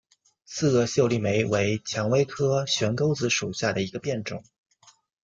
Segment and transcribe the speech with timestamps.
[0.45, 4.43] 刺萼秀丽莓为蔷薇科悬钩子属下的一个变种。